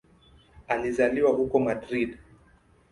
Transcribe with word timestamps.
Alizaliwa 0.67 1.27
huko 1.31 1.59
Madrid. 1.59 2.17